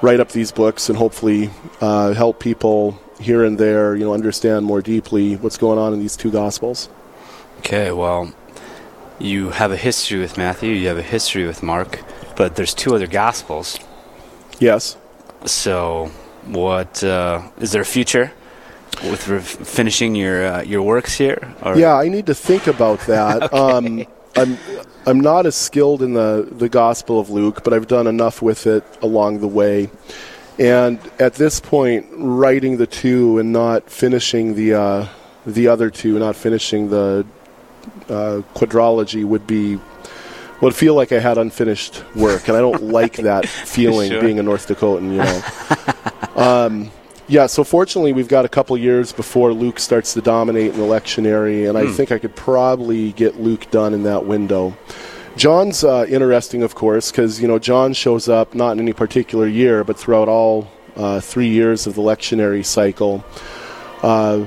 write 0.00 0.20
up 0.20 0.30
these 0.30 0.50
books 0.50 0.88
and 0.88 0.96
hopefully 0.96 1.50
uh, 1.80 2.14
help 2.14 2.40
people 2.40 2.98
here 3.20 3.44
and 3.44 3.58
there, 3.58 3.96
you 3.96 4.04
know, 4.04 4.14
understand 4.14 4.66
more 4.66 4.82
deeply 4.82 5.36
what's 5.36 5.56
going 5.56 5.78
on 5.78 5.92
in 5.92 6.00
these 6.00 6.16
two 6.16 6.30
gospels. 6.30 6.88
Okay, 7.58 7.90
well, 7.90 8.32
you 9.18 9.50
have 9.50 9.72
a 9.72 9.76
history 9.76 10.18
with 10.18 10.36
Matthew, 10.36 10.72
you 10.72 10.88
have 10.88 10.98
a 10.98 11.02
history 11.02 11.46
with 11.46 11.62
Mark 11.62 12.04
but 12.36 12.54
there's 12.54 12.74
two 12.74 12.94
other 12.94 13.06
gospels. 13.06 13.78
Yes. 14.60 14.96
So, 15.44 16.10
what 16.44 17.02
uh, 17.02 17.42
is 17.58 17.72
there 17.72 17.82
a 17.82 17.86
future 17.86 18.32
with 19.02 19.26
re- 19.28 19.40
finishing 19.40 20.14
your 20.14 20.46
uh, 20.46 20.62
your 20.62 20.82
works 20.82 21.16
here? 21.16 21.54
Or? 21.62 21.76
Yeah, 21.76 21.94
I 21.94 22.08
need 22.08 22.26
to 22.26 22.34
think 22.34 22.66
about 22.66 23.00
that. 23.00 23.42
okay. 23.52 23.58
um, 23.58 24.06
I'm 24.36 24.58
I'm 25.06 25.20
not 25.20 25.46
as 25.46 25.56
skilled 25.56 26.02
in 26.02 26.12
the 26.12 26.46
the 26.50 26.68
Gospel 26.68 27.18
of 27.18 27.30
Luke, 27.30 27.64
but 27.64 27.72
I've 27.72 27.88
done 27.88 28.06
enough 28.06 28.42
with 28.42 28.66
it 28.66 28.84
along 29.02 29.40
the 29.40 29.48
way. 29.48 29.90
And 30.58 30.98
at 31.18 31.34
this 31.34 31.60
point, 31.60 32.06
writing 32.12 32.78
the 32.78 32.86
two 32.86 33.38
and 33.38 33.52
not 33.52 33.90
finishing 33.90 34.54
the 34.54 34.74
uh, 34.74 35.08
the 35.46 35.68
other 35.68 35.90
two, 35.90 36.18
not 36.18 36.34
finishing 36.34 36.88
the 36.88 37.26
uh, 38.08 38.42
quadrology, 38.54 39.24
would 39.24 39.46
be 39.46 39.78
would 40.62 40.74
feel 40.74 40.94
like 40.94 41.12
I 41.12 41.18
had 41.18 41.36
unfinished 41.36 42.02
work, 42.14 42.48
and 42.48 42.56
I 42.56 42.60
don't 42.60 42.82
like 42.98 43.16
that 43.16 43.46
feeling 43.46 44.10
sure. 44.10 44.22
being 44.22 44.38
a 44.38 44.42
North 44.42 44.66
Dakotan. 44.66 45.12
You 45.12 46.36
know. 46.36 46.42
um, 46.42 46.90
yeah, 47.28 47.46
so 47.46 47.62
fortunately, 47.62 48.14
we've 48.14 48.28
got 48.28 48.46
a 48.46 48.48
couple 48.48 48.78
years 48.78 49.12
before 49.12 49.52
Luke 49.52 49.78
starts 49.78 50.14
to 50.14 50.22
dominate 50.22 50.72
in 50.72 50.78
the 50.78 50.86
lectionary, 50.86 51.68
and. 51.68 51.76
I 51.76 51.86
hmm. 51.86 51.92
think 51.92 52.12
I 52.12 52.18
could 52.18 52.34
probably 52.34 53.12
get 53.12 53.38
Luke 53.38 53.70
done 53.70 53.92
in 53.92 54.04
that 54.04 54.24
window. 54.24 54.76
John's 55.36 55.84
uh, 55.84 56.06
interesting, 56.08 56.62
of 56.62 56.74
course, 56.74 57.10
because 57.10 57.40
you 57.40 57.46
know 57.46 57.58
John 57.58 57.92
shows 57.92 58.28
up 58.28 58.54
not 58.54 58.72
in 58.72 58.80
any 58.80 58.94
particular 58.94 59.46
year, 59.46 59.84
but 59.84 59.98
throughout 59.98 60.28
all 60.28 60.68
uh, 60.96 61.20
three 61.20 61.48
years 61.48 61.86
of 61.86 61.94
the 61.94 62.00
lectionary 62.00 62.64
cycle. 62.64 63.22
Uh, 64.02 64.46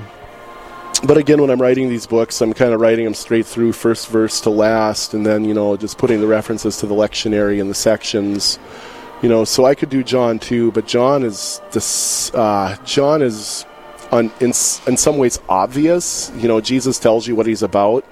but 1.04 1.16
again, 1.16 1.40
when 1.40 1.48
I'm 1.48 1.62
writing 1.62 1.88
these 1.88 2.06
books, 2.06 2.40
I'm 2.42 2.52
kind 2.52 2.74
of 2.74 2.80
writing 2.80 3.04
them 3.04 3.14
straight 3.14 3.46
through, 3.46 3.72
first 3.72 4.08
verse 4.08 4.40
to 4.42 4.50
last, 4.50 5.14
and 5.14 5.24
then 5.24 5.44
you 5.44 5.54
know 5.54 5.76
just 5.76 5.96
putting 5.96 6.20
the 6.20 6.26
references 6.26 6.78
to 6.78 6.86
the 6.86 6.94
lectionary 6.94 7.60
and 7.60 7.70
the 7.70 7.74
sections. 7.74 8.58
You 9.22 9.28
know, 9.28 9.44
so 9.44 9.66
I 9.66 9.76
could 9.76 9.90
do 9.90 10.02
John 10.02 10.38
too, 10.40 10.72
but 10.72 10.88
John 10.88 11.22
is 11.22 11.60
this. 11.70 12.34
Uh, 12.34 12.76
John 12.84 13.22
is, 13.22 13.64
on, 14.10 14.32
in 14.40 14.48
in 14.48 14.96
some 14.96 15.18
ways, 15.18 15.38
obvious. 15.48 16.32
You 16.36 16.48
know, 16.48 16.60
Jesus 16.60 16.98
tells 16.98 17.28
you 17.28 17.36
what 17.36 17.46
he's 17.46 17.62
about. 17.62 18.04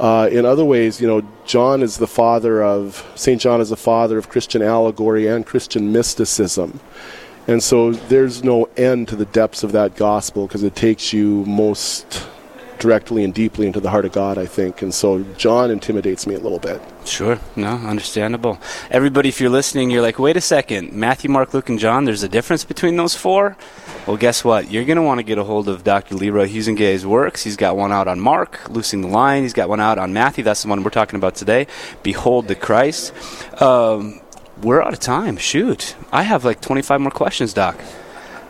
Uh, 0.00 0.28
in 0.32 0.44
other 0.44 0.64
ways, 0.64 1.00
you 1.00 1.06
know, 1.06 1.22
John 1.44 1.82
is 1.82 1.98
the 1.98 2.06
father 2.06 2.62
of 2.62 3.06
Saint 3.14 3.40
John 3.40 3.60
is 3.60 3.68
the 3.68 3.76
father 3.76 4.18
of 4.18 4.28
Christian 4.28 4.62
allegory 4.62 5.26
and 5.26 5.46
Christian 5.46 5.92
mysticism. 5.92 6.80
And 7.46 7.62
so 7.62 7.92
there's 7.92 8.44
no 8.44 8.66
end 8.76 9.08
to 9.08 9.16
the 9.16 9.24
depths 9.26 9.62
of 9.62 9.72
that 9.72 9.96
gospel 9.96 10.46
because 10.46 10.62
it 10.62 10.76
takes 10.76 11.12
you 11.12 11.44
most 11.44 12.26
directly 12.82 13.22
and 13.22 13.32
deeply 13.32 13.66
into 13.68 13.78
the 13.78 13.88
heart 13.88 14.04
of 14.04 14.12
God, 14.12 14.36
I 14.36 14.46
think. 14.46 14.82
And 14.82 14.92
so 14.92 15.22
John 15.38 15.70
intimidates 15.70 16.26
me 16.26 16.34
a 16.34 16.40
little 16.40 16.58
bit. 16.58 16.82
Sure. 17.04 17.38
No, 17.54 17.76
understandable. 17.76 18.58
Everybody, 18.90 19.28
if 19.28 19.40
you're 19.40 19.50
listening, 19.50 19.90
you're 19.90 20.02
like, 20.02 20.18
wait 20.18 20.36
a 20.36 20.40
second. 20.40 20.92
Matthew, 20.92 21.30
Mark, 21.30 21.54
Luke, 21.54 21.68
and 21.68 21.78
John, 21.78 22.04
there's 22.04 22.24
a 22.24 22.28
difference 22.28 22.64
between 22.64 22.96
those 22.96 23.14
four? 23.14 23.56
Well, 24.06 24.16
guess 24.16 24.44
what? 24.44 24.68
You're 24.68 24.84
going 24.84 24.96
to 24.96 25.02
want 25.02 25.20
to 25.20 25.22
get 25.22 25.38
a 25.38 25.44
hold 25.44 25.68
of 25.68 25.84
Dr. 25.84 26.16
Leroy 26.16 26.48
Huizenga's 26.48 27.06
works. 27.06 27.44
He's 27.44 27.56
got 27.56 27.76
one 27.76 27.92
out 27.92 28.08
on 28.08 28.18
Mark, 28.18 28.68
Loosing 28.68 29.00
the 29.00 29.08
Lion. 29.08 29.44
He's 29.44 29.52
got 29.52 29.68
one 29.68 29.80
out 29.80 29.98
on 29.98 30.12
Matthew. 30.12 30.42
That's 30.42 30.62
the 30.62 30.68
one 30.68 30.82
we're 30.82 30.90
talking 30.90 31.16
about 31.16 31.36
today. 31.36 31.68
Behold 32.02 32.48
the 32.48 32.56
Christ. 32.56 33.12
Um, 33.62 34.20
we're 34.60 34.82
out 34.82 34.92
of 34.92 34.98
time. 34.98 35.36
Shoot. 35.36 35.94
I 36.10 36.24
have 36.24 36.44
like 36.44 36.60
25 36.60 37.00
more 37.00 37.10
questions, 37.12 37.52
Doc. 37.52 37.80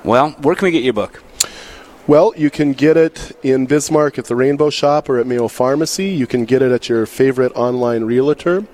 Well, 0.05 0.31
where 0.41 0.55
can 0.55 0.65
we 0.67 0.73
get 0.73 0.83
your 0.83 0.95
book? 0.95 1.23
Well, 2.09 2.33
you 2.37 2.51
can 2.51 2.73
get 2.73 2.97
it 2.97 3.31
in 3.45 3.67
Bismarck 3.67 4.19
at 4.19 4.25
the 4.25 4.35
Rainbow 4.35 4.71
Shop 4.71 5.09
or 5.09 5.19
at 5.19 5.27
Mayo 5.27 5.47
Pharmacy. 5.47 6.09
You 6.09 6.27
can 6.27 6.45
get 6.45 6.61
it 6.61 6.73
at 6.73 6.89
your 6.89 7.07
favorite 7.07 7.53
online 7.55 8.03
realtor. 8.03 8.67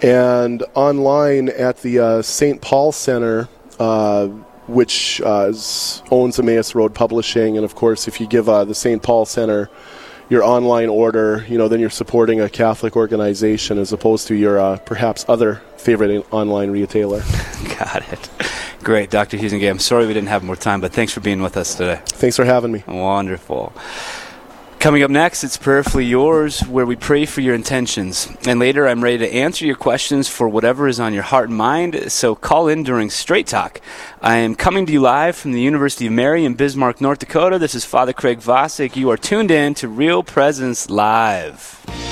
And 0.00 0.64
online 0.74 1.50
at 1.50 1.82
the 1.82 1.98
uh, 1.98 2.22
St. 2.22 2.62
Paul 2.62 2.90
Center, 2.90 3.50
uh, 3.78 4.28
which 4.68 5.20
uh, 5.20 5.52
owns 6.10 6.38
Emmaus 6.38 6.74
Road 6.74 6.94
Publishing. 6.94 7.58
And 7.58 7.64
of 7.64 7.74
course, 7.74 8.08
if 8.08 8.18
you 8.22 8.26
give 8.26 8.48
uh, 8.48 8.64
the 8.64 8.74
St. 8.74 9.02
Paul 9.02 9.26
Center 9.26 9.68
your 10.30 10.42
online 10.42 10.88
order, 10.88 11.44
you 11.50 11.58
know, 11.58 11.68
then 11.68 11.78
you're 11.78 11.90
supporting 11.90 12.40
a 12.40 12.48
Catholic 12.48 12.96
organization 12.96 13.76
as 13.76 13.92
opposed 13.92 14.28
to 14.28 14.34
your 14.34 14.58
uh, 14.58 14.78
perhaps 14.78 15.26
other 15.28 15.56
favorite 15.76 16.26
online 16.32 16.70
retailer. 16.70 17.20
Got 17.78 18.10
it. 18.10 18.30
Great, 18.82 19.10
Dr. 19.10 19.38
Huizenga. 19.38 19.70
I'm 19.70 19.78
sorry 19.78 20.06
we 20.06 20.12
didn't 20.12 20.28
have 20.28 20.42
more 20.42 20.56
time, 20.56 20.80
but 20.80 20.92
thanks 20.92 21.12
for 21.12 21.20
being 21.20 21.40
with 21.40 21.56
us 21.56 21.76
today. 21.76 22.00
Thanks 22.04 22.36
for 22.36 22.44
having 22.44 22.72
me. 22.72 22.82
Wonderful. 22.88 23.72
Coming 24.80 25.04
up 25.04 25.10
next, 25.12 25.44
it's 25.44 25.56
Prayerfully 25.56 26.04
Yours, 26.04 26.62
where 26.62 26.84
we 26.84 26.96
pray 26.96 27.24
for 27.24 27.40
your 27.40 27.54
intentions. 27.54 28.28
And 28.44 28.58
later, 28.58 28.88
I'm 28.88 29.04
ready 29.04 29.18
to 29.18 29.32
answer 29.32 29.64
your 29.64 29.76
questions 29.76 30.28
for 30.28 30.48
whatever 30.48 30.88
is 30.88 30.98
on 30.98 31.14
your 31.14 31.22
heart 31.22 31.50
and 31.50 31.56
mind, 31.56 32.10
so 32.10 32.34
call 32.34 32.66
in 32.66 32.82
during 32.82 33.08
Straight 33.08 33.46
Talk. 33.46 33.80
I 34.20 34.38
am 34.38 34.56
coming 34.56 34.84
to 34.86 34.92
you 34.92 35.00
live 35.00 35.36
from 35.36 35.52
the 35.52 35.60
University 35.60 36.08
of 36.08 36.12
Mary 36.12 36.44
in 36.44 36.54
Bismarck, 36.54 37.00
North 37.00 37.20
Dakota. 37.20 37.60
This 37.60 37.76
is 37.76 37.84
Father 37.84 38.12
Craig 38.12 38.40
Vosick. 38.40 38.96
You 38.96 39.10
are 39.10 39.16
tuned 39.16 39.52
in 39.52 39.74
to 39.74 39.86
Real 39.86 40.24
Presence 40.24 40.90
Live. 40.90 42.11